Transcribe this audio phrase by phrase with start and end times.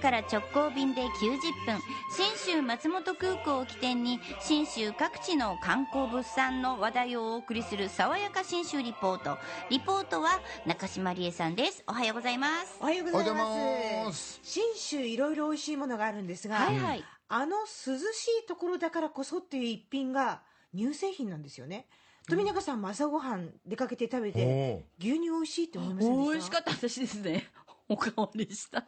[0.00, 1.08] から直行便で90
[1.66, 1.80] 分
[2.10, 9.38] 信州松本空港を起点に信州各地の観光物産の話題をお送りする爽やか信州リポート。
[9.68, 11.84] リポートは中島理恵さんです。
[11.86, 12.78] おはようございます。
[12.80, 14.40] おはようございまます。
[14.40, 17.04] す信州いろいろ美味しいものがあるんですが、はいはい。
[17.28, 17.98] あの涼し
[18.42, 20.40] いところだからこそっていう一品が
[20.74, 21.86] 乳製品なんですよね。
[22.28, 26.32] 富永さんも朝ごはん出かけて食べて牛乳美味しいって思いませんでした？
[26.32, 27.48] 美味しかった私ですね
[27.90, 28.84] おかわりした。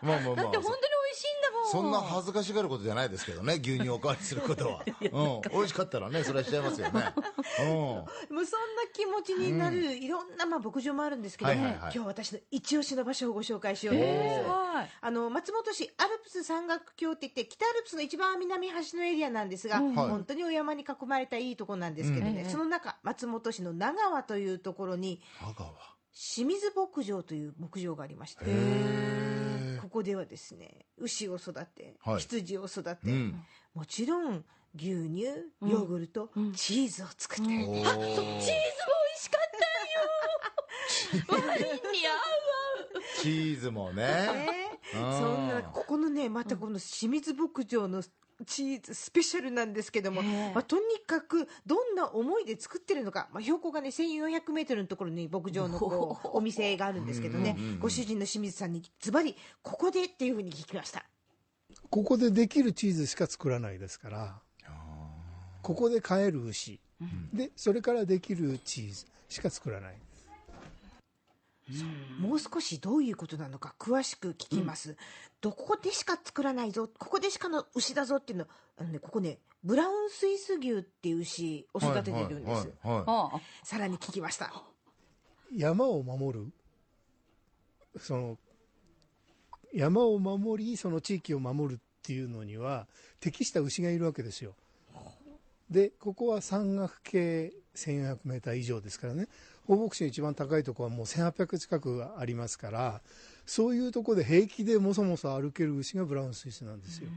[0.00, 0.36] まあまあまあ。
[0.36, 0.62] だって本当に美
[1.10, 1.70] 味しいんだもん。
[1.70, 7.14] そんな恥ずかしがることじゃないですけどね牛乳をおかわりすることは、 うん、美味しかったらねそれはしちゃいますよね、
[7.60, 14.90] うん、もうそんな気持ちになる、いろんなまあ牧場もあるんですけど、今日は私の一押しの場所をご紹介しようと思います、はい。
[15.00, 19.94] あの松本市アルプス山岳橋って言って北アルプスの一番南端のエリアなんですが、はい。
[19.94, 22.50] 本当にお山に囲まれたいいところなんですけどね、うん。
[22.50, 32.20] その中松本市の長川というところに香川清水牧場という牧場がありましてへここではですね牛を育て、はい。
[32.20, 33.42] 羊を育て、えうん。
[33.74, 34.44] もちろん
[34.74, 37.52] 牛乳ヨーグルト、チーズを作って。
[37.52, 38.46] る、おーチーズも美味
[39.20, 39.50] しかっ
[41.28, 41.46] たよ。
[41.48, 42.22] ワインに合う。
[43.22, 44.02] チーズもね。
[44.02, 45.00] ねうん。
[45.18, 48.02] そんなここのねまたこの清水牧場の
[48.44, 61.04] チーズスペシャルなんですけども、まあ、とにかくどんな思いで作ってるのか、まあ、標高がね1400メートルのところに牧場のこうお店があるんですけどねご主人の清水さんにズバリここでっていうふうに聞きました。
[61.90, 64.40] ここでできるチーズしか作らないですから
[65.62, 66.80] ここで飼える牛、
[67.32, 69.96] でそれからできるチーズしか作らない
[72.20, 74.96] もう少しどういうことなのか詳しく聞きます、
[75.40, 78.46] どこでしか作らないぞここでしかの牛だぞっていうの
[78.78, 83.04] あのねここねブラウンスイス牛っていう牛を育ててるんです、はいはいはいはい。
[83.06, 83.40] ああ。
[83.64, 84.52] さらに聞きました。
[85.54, 86.52] 山を守る？
[87.98, 88.38] その
[89.72, 92.86] 山を守りその地域を守るっていうのには
[93.20, 94.54] 適した牛がいるわけですよ
[95.70, 99.28] でここは山岳系 1400m 以上ですからね。
[99.66, 103.00] 放牧地の一番高いところはもう1800近くありますから
[103.44, 107.08] そういうところで平気でもそもそ歩ける牛がブラウンスイスなんですよ。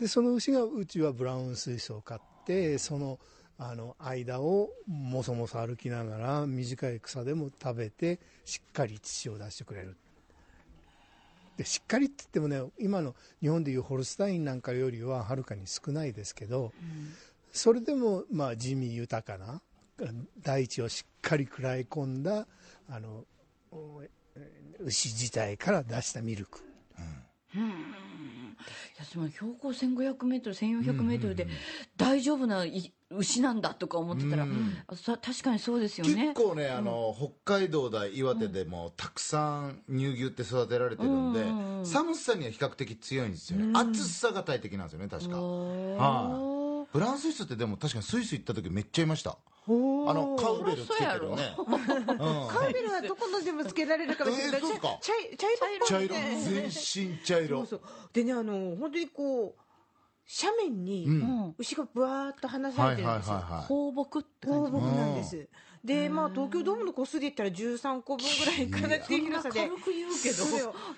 [0.00, 3.20] でその牛がうちはブラウンスイスを飼ってその
[3.56, 9.96] あの間をもそもそ歩きながら短い草でも食べてしっかり乳を出してくれる。
[11.56, 16.72] でしっかりって言ってもね今の日本でいうホルスタインなんかよりははるかに少ないですけど、
[17.52, 19.60] それでもまあ地味豊かな
[20.42, 22.46] 大地をしっかり食らい込んだ
[22.88, 23.24] あの
[24.80, 26.60] 牛自体から出したミルク
[29.14, 31.46] いやその標高1500メートル1400メートルで
[31.96, 34.46] 大丈夫ない牛なんだとか思ってたら、
[35.22, 36.32] 確かにそうですよね。
[36.34, 41.44] 結構ねあの、北海道だ岩手でもたくさん乳牛って育てられてるんで、
[41.84, 46.53] 寒さには比較的強いんですよね、暑さが大敵なんですよね確か、おー
[46.98, 49.30] はブラウンスイスってでも確かにスイス行った時めっちゃいました。
[49.66, 51.66] あのカウベルつけてるね、うん。
[52.48, 54.60] カーベルはどこのでもつけられるかもしれない。
[54.60, 58.10] えーそうですか茶茶色茶色っぽいね全身茶色そうそう。
[58.12, 59.64] でねあの本当にこう
[60.42, 61.54] 斜面にうん。
[61.58, 63.34] 牛がぶわーっと離されてるんですよ。
[63.34, 64.86] は放牧って放感じ。
[64.86, 65.48] 牧なんです。
[65.84, 69.60] でまあ東京ドームの個数で言ったら13個分ぐらいかなっていう広さで。
[69.60, 70.44] 軽く言うけど。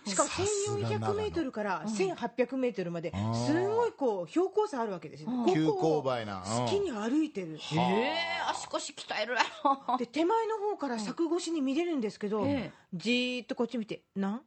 [0.07, 5.31] しかもさすが長野1400メートルから1800メートルまですごいこう標高差あるわけですよ。
[5.31, 5.53] うん。
[5.53, 6.41] 急ここを勾配な。
[6.45, 7.59] 好きに歩いてる。
[7.75, 8.15] ええ
[8.49, 9.97] 足腰鍛えるやろ。
[9.99, 12.73] で手前の方から柵越しに見れるんですけど、ええ。
[12.95, 14.43] じーっとこっち見て「なん？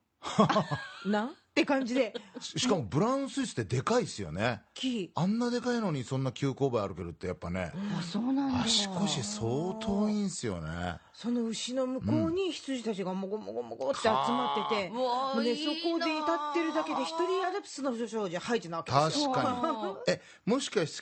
[1.06, 1.26] な？
[1.26, 2.14] ん?」って感じで。
[2.40, 4.62] ししかもブラウンスイスってでかいっすよね。
[5.16, 7.72] あんなでかいのにそんな急勾配歩けるってやっぱね。
[7.98, 8.62] あそうなんだ。
[8.62, 10.98] 足腰相当いいんすよね。
[11.14, 19.32] その牛の向こうに羊たちがもごもごもごって集まってて、うわーもうね、いいなそこで立ってるだけで一人アルプスの少女入ってなわけですよ。
[19.32, 20.14] 確かに。
[20.14, 21.02] えもしかし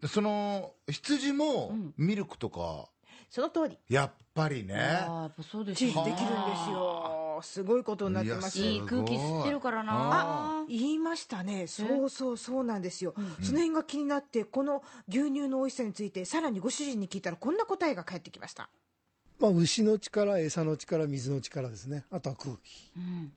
[0.00, 1.94] てその羊もうん。
[1.98, 2.88] ミルクとか？
[3.28, 3.78] その通り。
[3.88, 4.74] やっぱりね。
[4.74, 6.00] あーやっぱそうですチよね。
[6.00, 8.58] ーズできるんですよすごいことになってます。
[8.58, 8.76] いやい。
[8.76, 9.92] い空気吸ってるからな。
[9.92, 11.66] あ言いましたね。
[11.66, 18.68] そうそうそうなんですよ、その辺が気になってこの牛乳の美味しさについてさらにご主人に聞いたらこんな答えが返ってきました。
[19.38, 22.04] まあ、牛の力餌の力水の力ですね。
[22.10, 22.90] あとは空気。
[22.96, 23.32] うん。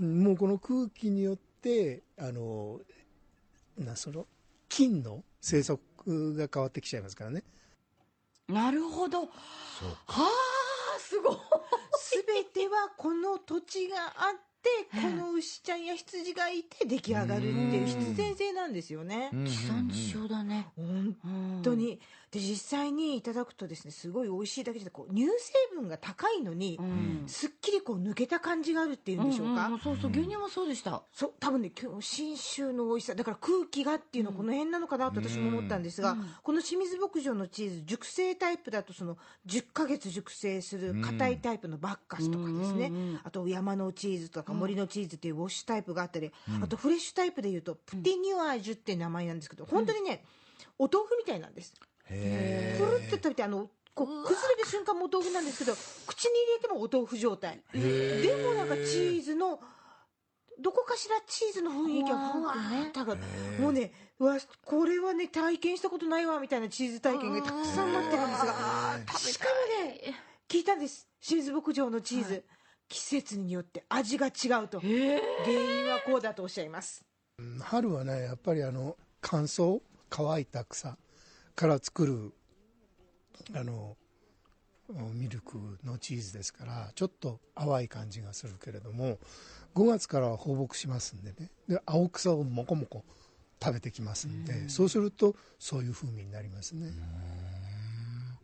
[0.00, 2.80] うんもうこの空気によってあの
[3.78, 4.26] なその
[4.68, 7.42] 菌の生息が変わってきちゃいますからね。
[8.48, 9.22] なるほど。
[9.22, 9.26] は
[9.80, 10.28] そうあ
[11.08, 11.36] すごい。
[12.26, 19.30] 全てはこの土地があってこの牛ちゃんや羊がいて出来上がるっていう必然性なんですよね。
[19.46, 20.68] 地産地消だね。
[20.74, 22.00] 本本当に
[22.36, 27.24] で実際にいただくとですねすごい美味しいだけじゃなくこう乳成分が高いのに、うん。
[27.26, 31.02] すっきりこう抜けた感じがあるっていうんでしょうか、んんそうそう牛乳もそうでした。
[31.12, 39.16] そう多分ね今日信州の美味しさだから空気がっていうのはこの辺なのかなと私も思ったんですが、この清水牧場のチーズ熟成タイプだとその
[39.46, 42.92] 10ヶ月熟成する硬いタイプのバッカスとかですね、
[43.24, 46.30] あと山のチーズとか森のチーズっていうウォッシュタイプがあったり、
[46.62, 50.24] あとフレッシュタイプでいうとプティニュアージュっていう名前なんですけど本当にね、
[50.78, 51.74] お豆腐みたいなんです
[52.10, 55.76] へプルッと食べてあのこう崩れる瞬間もお豆腐なんですけど
[56.06, 57.62] 口に入れてもお豆腐状態。
[57.72, 59.60] でもなんかチーズの
[60.58, 63.20] どこかしらチーズの雰囲気がふわーっと上がる
[63.60, 69.48] もうねうわこれはね体験したことないわみたいなチーズ体験がたくさん待ってるんですがしか
[69.80, 70.14] もね
[70.48, 71.08] 聞いたんです。
[71.20, 72.44] 清水牧場のチーズ、
[72.88, 74.78] 季節によって味が違うと。
[74.78, 77.04] 原因はこうだとおっしゃいます。
[77.60, 80.96] 春はねやっぱりあの乾燥乾いた草
[81.56, 82.32] から作る
[83.54, 83.96] あの
[85.14, 89.18] ミルクのチーズですからちょっと淡い感じがするけれども
[89.74, 91.50] 5月からは放牧しますんでね。
[91.68, 93.04] で青草をもこもこ
[93.62, 96.92] 食べてきますんでそうするとそういう風味になりますね。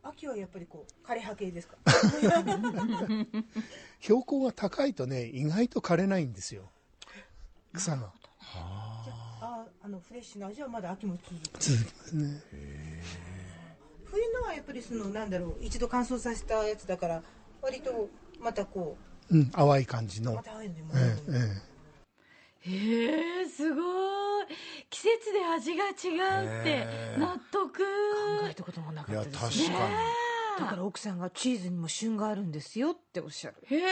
[0.02, 1.76] 秋はやっぱりこう枯れ葉系ですか？
[4.00, 6.70] 標高が高いとね意外と枯れないんですよ。
[7.72, 8.12] 草が
[10.08, 11.60] フレッシュな味はまだ秋も続く。
[11.60, 12.42] 続きますね。
[14.04, 17.22] 冬のはやっぱりそのなんだろう一度乾燥させたやつだから
[17.62, 18.08] 割と
[18.40, 18.96] またこ
[19.30, 20.34] うん淡い感じうの。
[20.34, 21.32] またああいうのにもええ
[22.66, 22.70] ええ。
[22.70, 23.80] へえすご
[24.42, 24.46] い。
[24.90, 26.86] 季節で味が違うって
[27.18, 27.78] 納得。
[27.78, 27.84] 考
[28.50, 29.66] えたこともなかいやったですね。
[29.68, 29.94] 確かに。
[30.60, 33.56] だから奥さんがチーズにも旬があるんですよっておっしゃる。
[33.64, 33.82] へえ。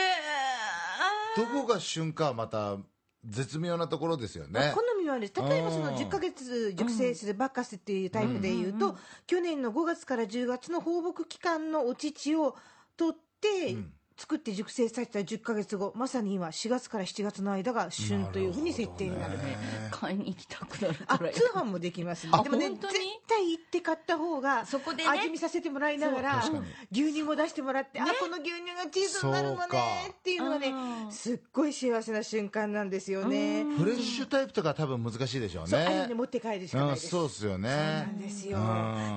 [1.35, 2.77] どこが旬かはまた
[3.25, 4.73] 絶妙なところですよね。
[4.75, 12.55] 好みはあるんです例えばそのうん10ヶ月熟成するバッカスっていうタイプでいうと、去年の5月から10月の放牧期間のお乳を
[12.97, 19.39] 取って、ん作って熟成させた10ヶ月後まさに今4月から7月の間が旬というふうに設定になる。
[19.89, 21.25] 買いに行きたくなるあ通
[21.55, 22.33] 販もできますね。
[22.35, 22.93] あでもね本当に？
[22.93, 25.09] 絶対行って買った方がそこでね？
[25.09, 26.43] 味見させてもらいながら
[26.91, 29.65] 牛乳も出してもらって、あこの牛乳がチーズになるのね
[30.11, 37.69] っていうのがねうんすっごい幸せな瞬間なんですよね、フレッシュタイプとか多分難しいでしょうそうあれはねね持って帰るしかないうんですそうですよな
[38.03, 38.59] ねんですよ。
[38.59, 38.61] う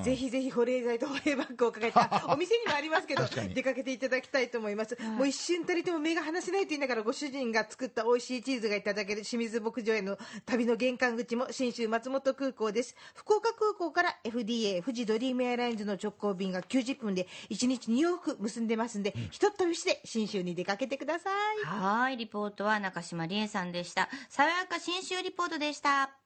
[0.01, 0.03] ん。
[0.03, 3.25] ぜひぜひ保冷剤と保冷バッグをかけたお店にもありますけど
[3.55, 12.95] 出かけていただきたいと思います、もう一瞬たりとも目が離せないと言いながらご主人が作った美味しいチーズがいただける清水牧場への旅の玄関口も信州松本空港です。
[13.15, 21.65] 福岡空港から FDA 富士ドリームエアラインズの直行便が90分で1日2往復結んでますんで、ひとっ飛びして信州に出かけてください。
[21.65, 22.17] はい。
[22.17, 24.09] リポートは中島理恵さんでした。
[24.29, 26.24] 爽やか新州リポートでした